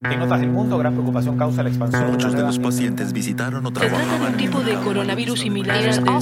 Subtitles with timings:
[0.00, 2.12] En otras del mundo, gran preocupación causa la expansión.
[2.12, 6.20] Muchos de los pacientes visitaron o Se trata de un tipo de coronavirus similar por-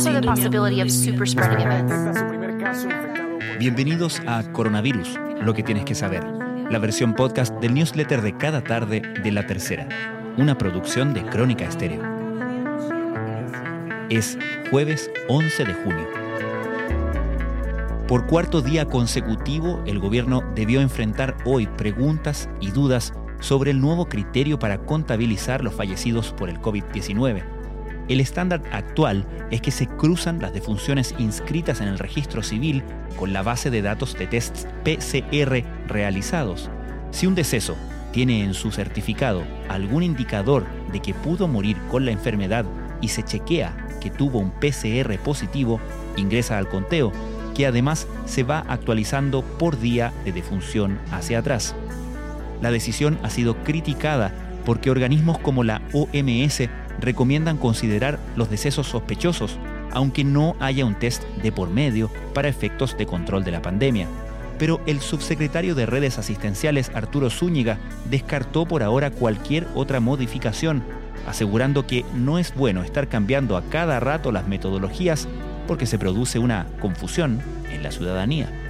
[3.58, 6.24] Bienvenidos a Coronavirus, lo que tienes que saber,
[6.70, 9.86] la versión podcast del newsletter de cada tarde de La Tercera,
[10.38, 12.00] una producción de Crónica Estéreo.
[14.08, 14.38] Es
[14.70, 16.08] jueves 11 de junio.
[18.08, 24.06] Por cuarto día consecutivo, el gobierno debió enfrentar hoy preguntas y dudas sobre el nuevo
[24.06, 27.42] criterio para contabilizar los fallecidos por el COVID-19.
[28.08, 32.84] El estándar actual es que se cruzan las defunciones inscritas en el registro civil
[33.18, 36.70] con la base de datos de tests PCR realizados.
[37.10, 37.76] Si un deceso
[38.12, 42.64] tiene en su certificado algún indicador de que pudo morir con la enfermedad
[43.00, 45.80] y se chequea que tuvo un PCR positivo,
[46.16, 47.12] ingresa al conteo,
[47.54, 51.74] que además se va actualizando por día de defunción hacia atrás.
[52.60, 54.32] La decisión ha sido criticada
[54.64, 56.68] porque organismos como la OMS
[57.00, 59.58] recomiendan considerar los decesos sospechosos,
[59.92, 64.08] aunque no haya un test de por medio para efectos de control de la pandemia.
[64.58, 67.78] Pero el subsecretario de redes asistenciales Arturo Zúñiga
[68.10, 70.82] descartó por ahora cualquier otra modificación,
[71.26, 75.28] asegurando que no es bueno estar cambiando a cada rato las metodologías
[75.66, 78.65] porque se produce una confusión en la ciudadanía.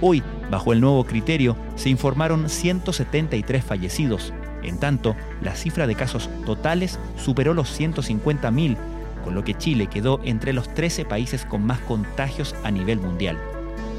[0.00, 4.32] Hoy, bajo el nuevo criterio, se informaron 173 fallecidos.
[4.62, 8.76] En tanto, la cifra de casos totales superó los 150.000,
[9.24, 13.38] con lo que Chile quedó entre los 13 países con más contagios a nivel mundial.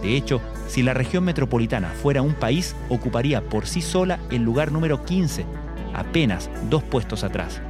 [0.02, 4.72] De hecho, si la región metropolitana fuera un país, ocuparía por sí sola el lugar
[4.72, 5.46] número 15,
[5.94, 7.62] apenas dos puestos atrás.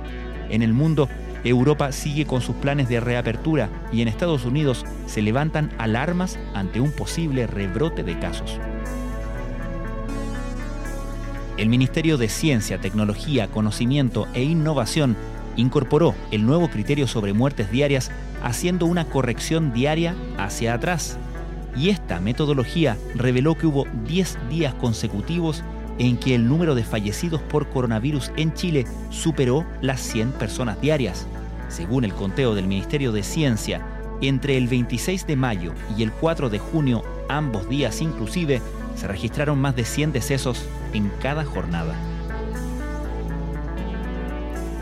[0.49, 1.07] En el mundo,
[1.45, 6.81] Europa sigue con sus planes de reapertura y en Estados Unidos se levantan alarmas ante
[6.81, 8.59] un posible rebrote de casos.
[11.57, 15.15] El Ministerio de Ciencia, Tecnología, Conocimiento e Innovación
[15.55, 18.11] incorporó el nuevo criterio sobre muertes diarias
[18.43, 21.17] haciendo una corrección diaria hacia atrás.
[21.77, 25.63] Y esta metodología reveló que hubo 10 días consecutivos
[25.97, 31.27] en que el número de fallecidos por coronavirus en Chile superó las 100 personas diarias.
[31.69, 33.85] Según el conteo del Ministerio de Ciencia,
[34.21, 38.61] entre el 26 de mayo y el 4 de junio, ambos días inclusive,
[38.95, 41.95] se registraron más de 100 decesos en cada jornada.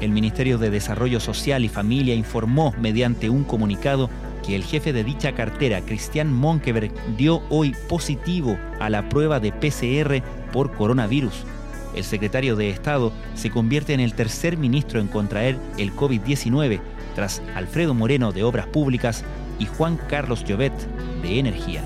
[0.01, 4.09] El Ministerio de Desarrollo Social y Familia informó mediante un comunicado
[4.45, 9.51] que el jefe de dicha cartera, Cristian Monkeberg, dio hoy positivo a la prueba de
[9.51, 10.21] PCR
[10.51, 11.45] por coronavirus.
[11.95, 16.79] El secretario de Estado se convierte en el tercer ministro en contraer el COVID-19,
[17.15, 19.23] tras Alfredo Moreno de Obras Públicas
[19.59, 20.73] y Juan Carlos Llobet
[21.21, 21.83] de Energía.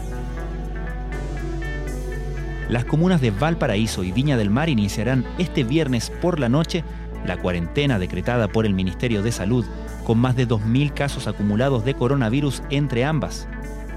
[2.69, 6.84] Las comunas de Valparaíso y Viña del Mar iniciarán este viernes por la noche
[7.27, 9.65] la cuarentena decretada por el Ministerio de Salud,
[10.03, 13.47] con más de 2.000 casos acumulados de coronavirus entre ambas.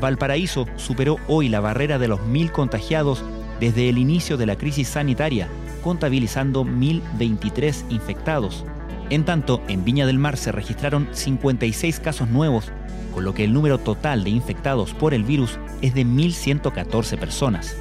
[0.01, 3.23] Valparaíso superó hoy la barrera de los 1.000 contagiados
[3.61, 5.49] desde el inicio de la crisis sanitaria,
[5.83, 8.65] contabilizando 1.023 infectados.
[9.11, 12.73] En tanto, en Viña del Mar se registraron 56 casos nuevos,
[13.13, 17.77] con lo que el número total de infectados por el virus es de 1.114 personas.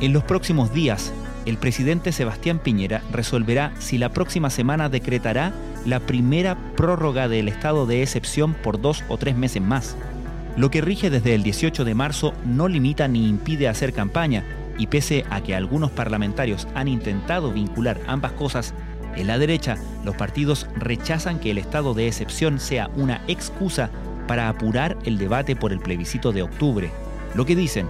[0.00, 1.12] En los próximos días,
[1.48, 5.52] el presidente Sebastián Piñera resolverá si la próxima semana decretará
[5.86, 9.96] la primera prórroga del estado de excepción por dos o tres meses más.
[10.58, 14.44] Lo que rige desde el 18 de marzo no limita ni impide hacer campaña,
[14.76, 18.74] y pese a que algunos parlamentarios han intentado vincular ambas cosas,
[19.16, 23.90] en la derecha los partidos rechazan que el estado de excepción sea una excusa
[24.26, 26.90] para apurar el debate por el plebiscito de octubre.
[27.34, 27.88] Lo que dicen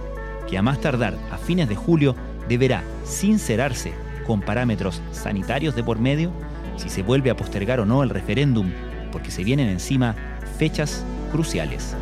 [0.49, 2.15] que a más tardar a fines de julio
[2.49, 3.93] deberá sincerarse
[4.27, 6.31] con parámetros sanitarios de por medio
[6.75, 8.71] si se vuelve a postergar o no el referéndum,
[9.11, 10.15] porque se vienen encima
[10.57, 11.95] fechas cruciales.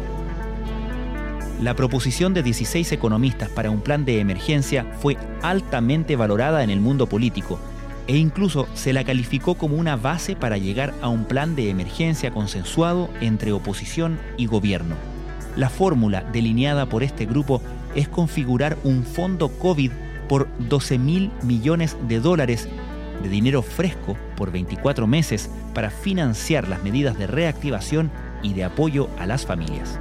[1.61, 6.79] La proposición de 16 economistas para un plan de emergencia fue altamente valorada en el
[6.79, 7.59] mundo político
[8.05, 12.31] e incluso se la calificó como una base para llegar a un plan de emergencia
[12.31, 14.95] consensuado entre oposición y gobierno.
[15.55, 17.61] La fórmula delineada por este grupo
[17.95, 19.91] es configurar un fondo COVID
[20.27, 22.67] por 12 mil millones de dólares
[23.21, 28.11] de dinero fresco por 24 meses para financiar las medidas de reactivación
[28.43, 29.99] y de apoyo a las familias.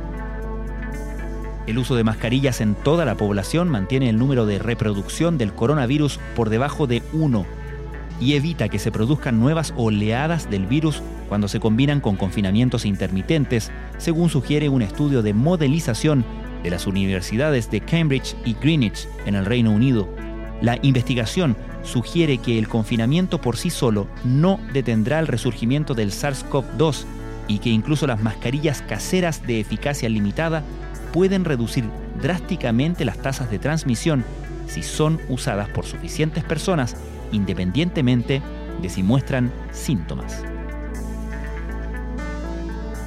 [1.66, 6.20] El uso de mascarillas en toda la población mantiene el número de reproducción del coronavirus
[6.36, 7.44] por debajo de 1
[8.20, 13.72] y evita que se produzcan nuevas oleadas del virus cuando se combinan con confinamientos intermitentes,
[13.98, 16.24] según sugiere un estudio de modelización
[16.62, 20.08] de las universidades de Cambridge y Greenwich en el Reino Unido.
[20.60, 27.04] La investigación sugiere que el confinamiento por sí solo no detendrá el resurgimiento del SARS-CoV-2
[27.48, 30.62] y que incluso las mascarillas caseras de eficacia limitada
[31.12, 31.84] pueden reducir
[32.20, 34.24] drásticamente las tasas de transmisión
[34.66, 36.96] si son usadas por suficientes personas
[37.32, 38.42] independientemente
[38.82, 40.42] de si muestran síntomas.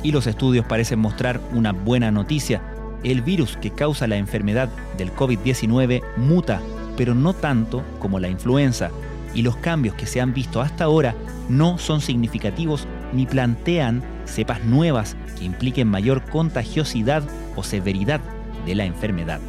[0.02, 2.62] Y los estudios parecen mostrar una buena noticia.
[3.04, 6.62] El virus que causa la enfermedad del COVID-19 muta,
[6.98, 8.92] pero no tanto como la influenza,
[9.34, 11.16] y los cambios que se han visto hasta ahora
[11.48, 17.24] no son significativos ni plantean cepas nuevas que impliquen mayor contagiosidad
[17.56, 18.22] o severidad
[18.66, 19.40] de la enfermedad.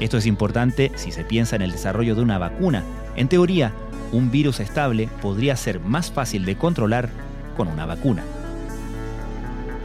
[0.00, 2.82] Esto es importante si se piensa en el desarrollo de una vacuna.
[3.16, 3.72] En teoría,
[4.12, 7.10] un virus estable podría ser más fácil de controlar
[7.56, 8.22] con una vacuna.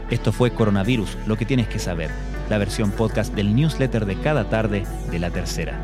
[0.09, 2.11] Esto fue Coronavirus, lo que tienes que saber,
[2.49, 5.79] la versión podcast del newsletter de cada tarde de la tercera.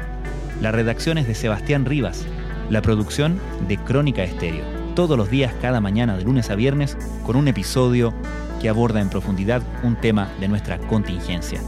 [0.62, 2.26] La redacción es de Sebastián Rivas,
[2.70, 4.64] la producción de Crónica Estéreo,
[4.96, 8.14] todos los días, cada mañana, de lunes a viernes, con un episodio
[8.62, 11.60] que aborda en profundidad un tema de nuestra contingencia.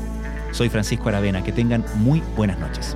[0.51, 2.95] Soy Francisco Aravena, que tengan muy buenas noches.